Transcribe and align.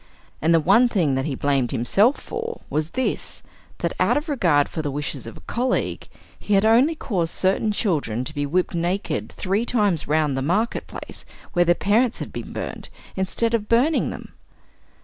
And 0.41 0.51
the 0.51 0.59
one 0.59 0.89
thing 0.89 1.13
that 1.13 1.25
he 1.25 1.35
blamed 1.35 1.69
himself 1.69 2.19
for 2.19 2.61
was 2.71 2.89
this: 2.97 3.43
that 3.77 3.93
out 3.99 4.17
of 4.17 4.29
regard 4.29 4.67
for 4.67 4.81
the 4.81 4.89
wishes 4.89 5.27
of 5.27 5.37
a 5.37 5.41
colleague, 5.41 6.09
he 6.39 6.55
had 6.55 6.65
only 6.65 6.95
caused 6.95 7.35
certain 7.35 7.71
children 7.71 8.23
to 8.23 8.33
be 8.33 8.47
whipped 8.47 8.73
naked 8.73 9.31
three 9.31 9.63
times 9.63 10.07
round 10.07 10.35
the 10.35 10.41
market 10.41 10.87
place 10.87 11.23
where 11.53 11.65
their 11.65 11.75
parents 11.75 12.17
had 12.17 12.33
been 12.33 12.51
burned, 12.51 12.89
instead 13.15 13.53
of 13.53 13.69
burning 13.69 14.09
them. 14.09 14.33